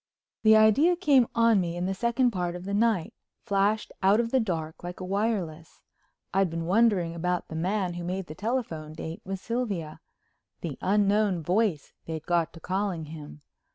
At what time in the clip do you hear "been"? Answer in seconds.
6.49-6.65